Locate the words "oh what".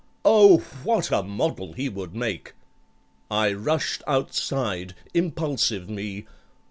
0.25-1.11